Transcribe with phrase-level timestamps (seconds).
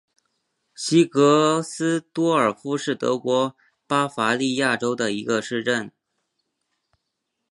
[0.73, 3.55] 西格斯多尔夫是德国
[3.85, 5.91] 巴伐利亚州的一个市镇。